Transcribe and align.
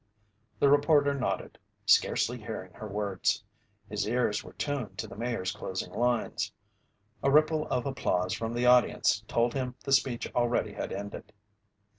The 0.57 0.67
reporter 0.67 1.13
nodded, 1.13 1.59
scarcely 1.85 2.39
hearing 2.39 2.73
her 2.73 2.87
words. 2.87 3.43
His 3.87 4.07
ears 4.07 4.43
were 4.43 4.53
tuned 4.53 4.97
to 4.97 5.05
the 5.07 5.15
Mayor's 5.15 5.51
closing 5.51 5.93
lines. 5.93 6.51
A 7.21 7.29
ripple 7.29 7.67
of 7.67 7.85
applause 7.85 8.33
from 8.33 8.53
the 8.55 8.65
audience 8.65 9.23
told 9.27 9.53
him 9.53 9.75
the 9.83 9.91
speech 9.91 10.25
already 10.33 10.73
had 10.73 10.91
ended. 10.91 11.33